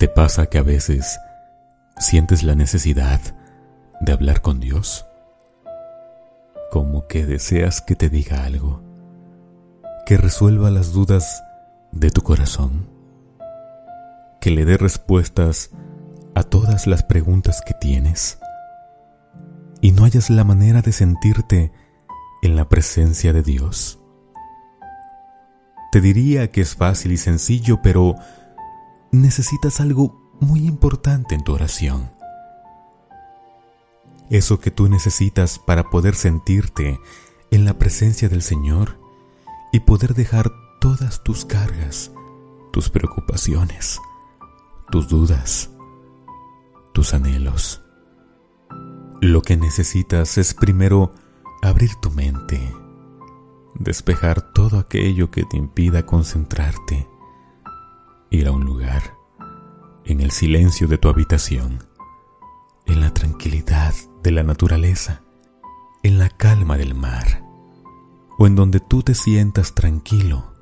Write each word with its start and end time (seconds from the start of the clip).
¿Te 0.00 0.08
pasa 0.08 0.46
que 0.46 0.56
a 0.56 0.62
veces 0.62 1.20
sientes 1.98 2.42
la 2.42 2.54
necesidad 2.54 3.20
de 4.00 4.12
hablar 4.12 4.40
con 4.40 4.58
Dios? 4.58 5.04
Como 6.70 7.06
que 7.06 7.26
deseas 7.26 7.82
que 7.82 7.96
te 7.96 8.08
diga 8.08 8.44
algo, 8.44 8.82
que 10.06 10.16
resuelva 10.16 10.70
las 10.70 10.94
dudas 10.94 11.42
de 11.92 12.10
tu 12.10 12.22
corazón, 12.22 12.88
que 14.40 14.50
le 14.50 14.64
dé 14.64 14.78
respuestas 14.78 15.68
a 16.34 16.44
todas 16.44 16.86
las 16.86 17.02
preguntas 17.02 17.60
que 17.60 17.74
tienes 17.74 18.38
y 19.82 19.92
no 19.92 20.06
hayas 20.06 20.30
la 20.30 20.44
manera 20.44 20.80
de 20.80 20.92
sentirte 20.92 21.72
en 22.40 22.56
la 22.56 22.70
presencia 22.70 23.34
de 23.34 23.42
Dios. 23.42 24.00
Te 25.92 26.00
diría 26.00 26.50
que 26.50 26.62
es 26.62 26.74
fácil 26.74 27.12
y 27.12 27.18
sencillo, 27.18 27.82
pero 27.82 28.16
necesitas 29.12 29.80
algo 29.80 30.34
muy 30.40 30.66
importante 30.66 31.34
en 31.34 31.44
tu 31.44 31.52
oración. 31.52 32.10
Eso 34.30 34.60
que 34.60 34.70
tú 34.70 34.88
necesitas 34.88 35.58
para 35.58 35.90
poder 35.90 36.14
sentirte 36.14 37.00
en 37.50 37.64
la 37.64 37.74
presencia 37.74 38.28
del 38.28 38.42
Señor 38.42 38.98
y 39.72 39.80
poder 39.80 40.14
dejar 40.14 40.52
todas 40.80 41.22
tus 41.24 41.44
cargas, 41.44 42.12
tus 42.72 42.90
preocupaciones, 42.90 44.00
tus 44.90 45.08
dudas, 45.08 45.70
tus 46.92 47.12
anhelos. 47.12 47.82
Lo 49.20 49.42
que 49.42 49.56
necesitas 49.56 50.38
es 50.38 50.54
primero 50.54 51.12
abrir 51.60 51.90
tu 52.00 52.10
mente, 52.10 52.72
despejar 53.74 54.52
todo 54.52 54.78
aquello 54.78 55.30
que 55.30 55.44
te 55.44 55.56
impida 55.56 56.06
concentrarte, 56.06 57.08
ir 58.30 58.46
a 58.46 58.52
un 58.52 58.64
lugar, 58.64 59.16
en 60.04 60.20
el 60.20 60.30
silencio 60.30 60.86
de 60.88 60.98
tu 60.98 61.08
habitación, 61.08 61.84
en 62.86 63.00
la 63.00 63.12
tranquilidad 63.12 63.94
de 64.22 64.30
la 64.30 64.42
naturaleza, 64.42 65.22
en 66.02 66.18
la 66.18 66.28
calma 66.28 66.76
del 66.76 66.94
mar, 66.94 67.44
o 68.38 68.46
en 68.46 68.54
donde 68.54 68.80
tú 68.80 69.02
te 69.02 69.14
sientas 69.14 69.74
tranquilo, 69.74 70.54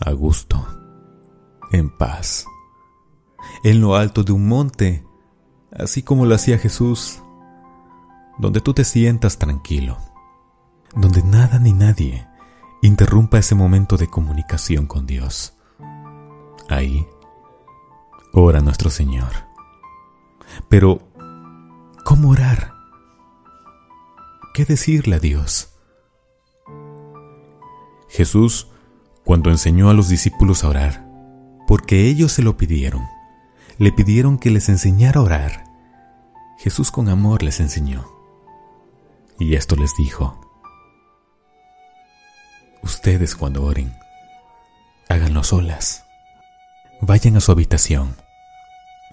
a 0.00 0.12
gusto, 0.12 0.66
en 1.72 1.90
paz, 1.90 2.46
en 3.64 3.80
lo 3.80 3.96
alto 3.96 4.24
de 4.24 4.32
un 4.32 4.48
monte, 4.48 5.04
así 5.72 6.02
como 6.02 6.26
lo 6.26 6.34
hacía 6.34 6.58
Jesús, 6.58 7.22
donde 8.38 8.60
tú 8.60 8.74
te 8.74 8.84
sientas 8.84 9.38
tranquilo, 9.38 9.98
donde 10.94 11.22
nada 11.22 11.58
ni 11.58 11.72
nadie 11.72 12.26
interrumpa 12.82 13.38
ese 13.38 13.54
momento 13.54 13.96
de 13.96 14.08
comunicación 14.08 14.86
con 14.86 15.06
Dios. 15.06 15.57
Ahí, 16.68 17.06
ora 18.32 18.60
nuestro 18.60 18.90
Señor. 18.90 19.32
Pero, 20.68 21.00
¿cómo 22.04 22.30
orar? 22.30 22.74
¿Qué 24.54 24.64
decirle 24.64 25.16
a 25.16 25.18
Dios? 25.18 25.74
Jesús, 28.08 28.68
cuando 29.24 29.50
enseñó 29.50 29.90
a 29.90 29.94
los 29.94 30.08
discípulos 30.08 30.64
a 30.64 30.68
orar, 30.68 31.08
porque 31.66 32.06
ellos 32.06 32.32
se 32.32 32.42
lo 32.42 32.56
pidieron, 32.56 33.06
le 33.78 33.92
pidieron 33.92 34.38
que 34.38 34.50
les 34.50 34.68
enseñara 34.68 35.20
a 35.20 35.24
orar, 35.24 35.64
Jesús 36.58 36.90
con 36.90 37.08
amor 37.08 37.42
les 37.42 37.60
enseñó. 37.60 38.04
Y 39.38 39.54
esto 39.54 39.76
les 39.76 39.94
dijo, 39.96 40.40
ustedes 42.82 43.36
cuando 43.36 43.62
oren, 43.62 43.94
háganlo 45.08 45.44
solas. 45.44 46.07
Vayan 47.00 47.36
a 47.36 47.40
su 47.40 47.52
habitación, 47.52 48.16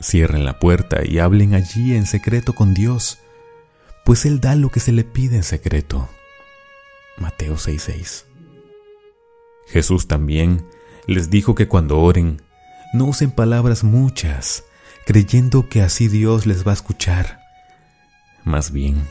cierren 0.02 0.44
la 0.44 0.59
puerta 0.59 1.05
y 1.05 1.19
hablen 1.19 1.53
allí 1.53 1.95
en 1.95 2.05
secreto 2.05 2.54
con 2.54 2.73
Dios, 2.73 3.20
pues 4.04 4.26
Él 4.26 4.39
da 4.39 4.55
lo 4.55 4.70
que 4.70 4.80
se 4.80 4.92
le 4.92 5.04
pide 5.04 5.36
en 5.36 5.43
secreto. 5.43 6.10
Mateo 7.17 7.58
6:6. 7.58 8.26
Jesús 9.67 10.08
también 10.08 10.65
les 11.08 11.30
dijo 11.30 11.55
que 11.55 11.67
cuando 11.67 11.99
oren, 11.99 12.42
no 12.93 13.05
usen 13.05 13.32
palabras 13.32 13.83
muchas, 13.83 14.64
creyendo 15.05 15.70
que 15.70 15.81
así 15.81 16.08
Dios 16.08 16.45
les 16.45 16.65
va 16.65 16.71
a 16.71 16.76
escuchar. 16.76 17.39
Más 18.43 18.71
bien, 18.71 19.08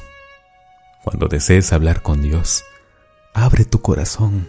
cuando 1.03 1.29
desees 1.29 1.73
hablar 1.73 2.03
con 2.03 2.23
Dios, 2.23 2.65
abre 3.35 3.65
tu 3.65 3.81
corazón. 3.81 4.49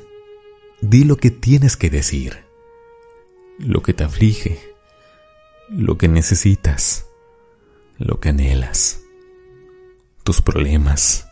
Di 0.81 1.03
lo 1.03 1.17
que 1.17 1.31
tienes 1.31 1.77
que 1.77 1.89
decir, 1.89 2.44
lo 3.59 3.81
que 3.81 3.93
te 3.93 4.03
aflige, 4.03 4.59
lo 5.69 5.97
que 5.97 6.07
necesitas, 6.07 7.05
lo 7.97 8.19
que 8.19 8.29
anhelas, 8.29 9.01
tus 10.23 10.41
problemas, 10.41 11.27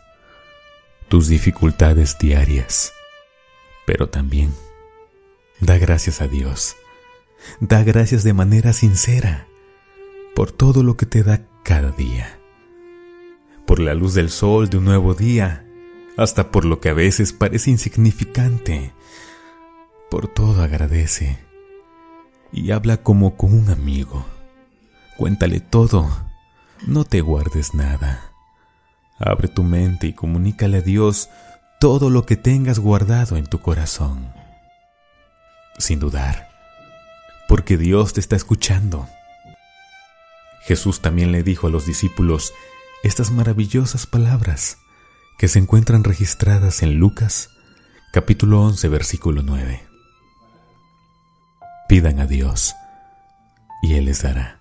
tus 1.10 1.28
dificultades 1.28 2.18
diarias, 2.18 2.94
pero 3.86 4.10
también 4.10 4.54
da 5.60 5.78
gracias 5.78 6.22
a 6.22 6.28
Dios. 6.28 6.76
Da 7.60 7.84
gracias 7.84 8.24
de 8.24 8.34
manera 8.34 8.72
sincera 8.72 9.48
por 10.34 10.52
todo 10.52 10.82
lo 10.82 10.96
que 10.96 11.06
te 11.06 11.24
da 11.24 11.46
cada 11.64 11.92
día 11.92 12.40
por 13.66 13.80
la 13.80 13.94
luz 13.94 14.14
del 14.14 14.30
sol 14.30 14.70
de 14.70 14.78
un 14.78 14.86
nuevo 14.86 15.14
día, 15.14 15.66
hasta 16.18 16.52
por 16.52 16.66
lo 16.66 16.80
que 16.80 16.90
a 16.90 16.94
veces 16.94 17.34
parece 17.34 17.72
insignificante. 17.72 18.94
Por 20.10 20.28
todo 20.28 20.62
agradece 20.62 21.40
y 22.54 22.72
habla 22.72 22.98
como 22.98 23.36
con 23.36 23.54
un 23.54 23.70
amigo. 23.70 24.26
Cuéntale 25.18 25.60
todo, 25.60 26.10
no 26.86 27.04
te 27.04 27.22
guardes 27.22 27.74
nada. 27.74 28.32
Abre 29.20 29.48
tu 29.48 29.64
mente 29.64 30.08
y 30.08 30.14
comunícale 30.14 30.78
a 30.78 30.82
Dios 30.82 31.30
todo 31.80 32.10
lo 32.10 32.26
que 32.26 32.38
tengas 32.38 32.80
guardado 32.80 33.36
en 33.36 33.48
tu 33.48 33.60
corazón. 33.60 34.32
Sin 35.80 36.00
dudar, 36.00 36.50
porque 37.50 37.78
Dios 37.78 38.14
te 38.14 38.20
está 38.20 38.36
escuchando. 38.36 39.08
Jesús 40.62 41.02
también 41.02 41.32
le 41.32 41.44
dijo 41.44 41.68
a 41.68 41.70
los 41.70 41.86
discípulos 41.86 42.54
estas 43.04 43.32
maravillosas 43.32 44.06
palabras 44.06 44.78
que 45.38 45.48
se 45.48 45.60
encuentran 45.60 46.04
registradas 46.04 46.84
en 46.84 47.00
Lucas 47.00 47.50
capítulo 48.14 48.62
11 48.62 48.88
versículo 48.88 49.42
9. 49.42 49.93
Pidan 51.88 52.20
a 52.20 52.26
Dios 52.26 52.76
y 53.82 53.96
Él 53.96 54.06
les 54.06 54.24
dará. 54.24 54.60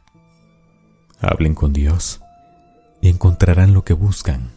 Hablen 1.21 1.55
con 1.55 1.73
Dios 1.73 2.21
y 3.01 3.09
encontrarán 3.09 3.75
lo 3.75 3.85
que 3.85 3.95
buscan. 3.95 4.51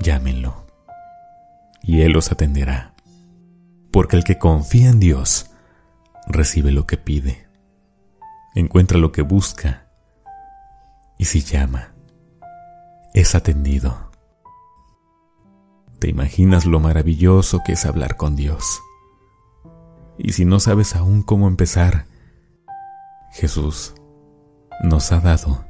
Llámenlo 0.00 0.64
y 1.82 2.00
Él 2.00 2.12
los 2.12 2.32
atenderá. 2.32 2.94
Porque 3.92 4.16
el 4.16 4.24
que 4.24 4.38
confía 4.38 4.90
en 4.90 4.98
Dios 4.98 5.50
recibe 6.26 6.72
lo 6.72 6.86
que 6.86 6.96
pide, 6.96 7.46
encuentra 8.54 8.98
lo 8.98 9.12
que 9.12 9.22
busca 9.22 9.86
y 11.18 11.26
si 11.26 11.42
llama, 11.42 11.94
es 13.12 13.34
atendido. 13.34 14.10
¿Te 16.00 16.08
imaginas 16.08 16.66
lo 16.66 16.80
maravilloso 16.80 17.60
que 17.64 17.72
es 17.72 17.86
hablar 17.86 18.16
con 18.16 18.34
Dios? 18.34 18.80
Y 20.18 20.32
si 20.32 20.44
no 20.44 20.60
sabes 20.60 20.94
aún 20.94 21.22
cómo 21.22 21.48
empezar, 21.48 22.06
Jesús 23.32 23.94
nos 24.82 25.12
ha 25.12 25.20
dado 25.20 25.64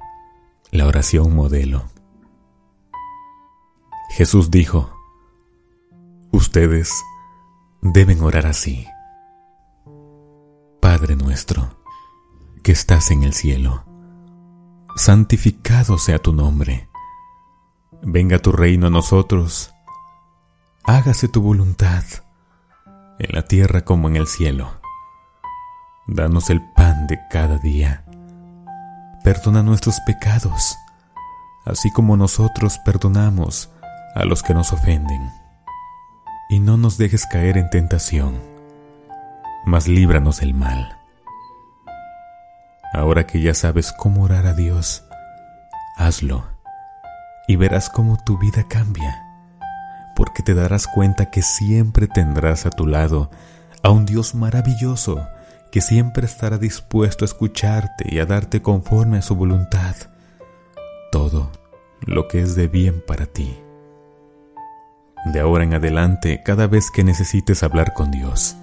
la 0.71 0.87
oración 0.87 1.35
modelo. 1.35 1.85
Jesús 4.11 4.51
dijo, 4.51 4.91
ustedes 6.31 6.93
deben 7.81 8.23
orar 8.23 8.47
así. 8.47 8.87
Padre 10.81 11.17
nuestro, 11.17 11.79
que 12.63 12.73
estás 12.73 13.11
en 13.11 13.23
el 13.23 13.33
cielo, 13.33 13.85
santificado 14.97 15.99
sea 15.99 16.19
tu 16.19 16.33
nombre 16.33 16.89
venga 18.05 18.39
tu 18.39 18.53
reino 18.53 18.87
a 18.87 18.91
nosotros, 18.91 19.75
hágase 20.85 21.29
tu 21.29 21.41
voluntad, 21.41 22.05
en 23.19 23.35
la 23.35 23.43
tierra 23.43 23.83
como 23.83 24.09
en 24.09 24.17
el 24.17 24.27
cielo. 24.27 24.81
Danos 26.07 26.51
el 26.51 26.61
pan 26.75 27.07
de 27.07 27.19
cada 27.31 27.59
día. 27.59 28.05
Perdona 29.23 29.63
nuestros 29.63 30.01
pecados, 30.01 30.77
así 31.65 31.91
como 31.91 32.17
nosotros 32.17 32.79
perdonamos 32.85 33.71
a 34.15 34.25
los 34.25 34.43
que 34.43 34.55
nos 34.55 34.73
ofenden. 34.73 35.31
Y 36.51 36.61
no 36.61 36.77
nos 36.77 36.99
dejes 36.99 37.25
caer 37.27 37.57
en 37.57 37.71
tentación, 37.71 38.39
mas 39.65 39.89
líbranos 39.89 40.41
del 40.41 40.53
mal. 40.53 40.99
Ahora 42.93 43.27
que 43.27 43.41
ya 43.41 43.55
sabes 43.55 43.93
cómo 43.93 44.23
orar 44.23 44.47
a 44.47 44.55
Dios, 44.55 45.05
hazlo 45.97 46.45
y 47.49 47.57
verás 47.57 47.91
cómo 47.91 48.19
tu 48.23 48.39
vida 48.39 48.65
cambia, 48.69 49.24
porque 50.15 50.43
te 50.43 50.55
darás 50.55 50.87
cuenta 50.87 51.31
que 51.31 51.43
siempre 51.43 52.07
tendrás 52.07 52.67
a 52.67 52.71
tu 52.71 52.87
lado 52.87 53.31
a 53.83 53.91
un 53.91 54.07
Dios 54.07 54.35
maravilloso 54.35 55.27
que 55.71 55.81
siempre 55.81 56.27
estará 56.27 56.57
dispuesto 56.59 57.25
a 57.25 57.27
escucharte 57.27 58.05
y 58.09 58.21
a 58.21 58.27
darte 58.27 58.63
conforme 58.63 59.19
a 59.19 59.23
su 59.23 59.35
voluntad 59.35 59.97
todo 61.11 61.51
lo 62.01 62.29
que 62.29 62.41
es 62.43 62.55
de 62.55 62.69
bien 62.69 63.03
para 63.07 63.27
ti. 63.27 63.59
De 65.27 65.41
ahora 65.41 65.65
en 65.65 65.75
adelante, 65.75 66.43
cada 66.45 66.67
vez 66.67 66.91
que 66.91 67.05
necesites 67.05 67.63
hablar 67.63 67.95
con 67.95 68.11
Dios, 68.11 68.57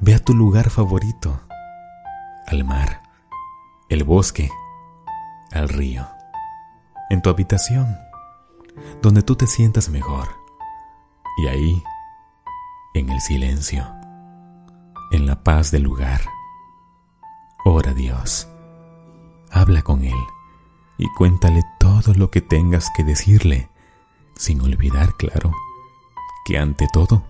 ve 0.00 0.14
a 0.14 0.18
tu 0.18 0.34
lugar 0.34 0.68
favorito, 0.70 1.40
al 2.46 2.64
mar, 2.64 3.02
el 3.88 4.04
bosque, 4.04 4.50
al 5.52 5.68
río, 5.68 6.06
en 7.08 7.22
tu 7.22 7.30
habitación, 7.30 7.98
donde 9.00 9.22
tú 9.22 9.36
te 9.36 9.46
sientas 9.46 9.88
mejor. 9.88 10.45
Y 11.36 11.48
ahí, 11.48 11.82
en 12.94 13.10
el 13.10 13.20
silencio, 13.20 13.86
en 15.10 15.26
la 15.26 15.42
paz 15.42 15.70
del 15.70 15.82
lugar, 15.82 16.22
ora 17.64 17.90
a 17.90 17.94
Dios, 17.94 18.48
habla 19.50 19.82
con 19.82 20.02
Él 20.04 20.18
y 20.98 21.06
cuéntale 21.16 21.62
todo 21.78 22.14
lo 22.14 22.30
que 22.30 22.40
tengas 22.40 22.90
que 22.96 23.04
decirle, 23.04 23.68
sin 24.34 24.60
olvidar, 24.60 25.14
claro, 25.16 25.52
que 26.46 26.58
ante 26.58 26.86
todo 26.92 27.24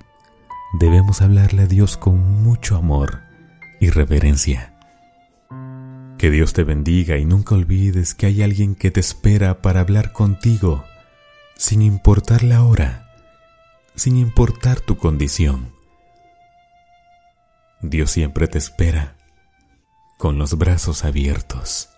debemos 0.72 1.22
hablarle 1.22 1.62
a 1.62 1.66
Dios 1.66 1.96
con 1.96 2.42
mucho 2.42 2.76
amor 2.76 3.22
y 3.80 3.90
reverencia. 3.90 4.74
Que 6.18 6.30
Dios 6.30 6.52
te 6.52 6.64
bendiga 6.64 7.18
y 7.18 7.24
nunca 7.24 7.54
olvides 7.54 8.14
que 8.14 8.26
hay 8.26 8.42
alguien 8.42 8.74
que 8.74 8.90
te 8.90 9.00
espera 9.00 9.62
para 9.62 9.80
hablar 9.80 10.12
contigo, 10.12 10.84
sin 11.56 11.82
importar 11.82 12.42
la 12.42 12.62
hora, 12.62 13.05
sin 13.96 14.16
importar 14.16 14.80
tu 14.80 14.96
condición. 14.96 15.74
Dios 17.80 18.10
siempre 18.10 18.46
te 18.46 18.58
espera 18.58 19.16
con 20.18 20.38
los 20.38 20.56
brazos 20.56 21.04
abiertos. 21.04 21.88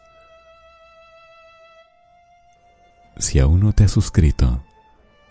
Si 3.18 3.40
aún 3.40 3.60
no 3.60 3.72
te 3.72 3.84
has 3.84 3.90
suscrito, 3.90 4.64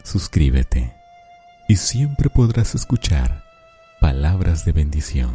suscríbete 0.04 0.94
y 1.70 1.78
siempre 1.78 2.30
podrás 2.30 2.76
escuchar 2.76 3.44
palabras 4.00 4.66
de 4.66 4.74
bendición. 4.74 5.34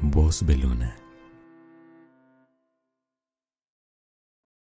Voz 0.00 0.44
Beluna. 0.44 1.01